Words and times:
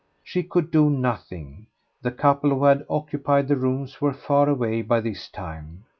She 0.23 0.41
could 0.41 0.71
do 0.71 0.89
nothing; 0.89 1.67
the 2.01 2.09
couple 2.09 2.49
who 2.49 2.63
had 2.65 2.87
occupied 2.89 3.47
the 3.47 3.55
room 3.55 3.87
were 3.99 4.13
far 4.13 4.49
away 4.49 4.81
by 4.81 4.99
this 4.99 5.29
time. 5.29 5.83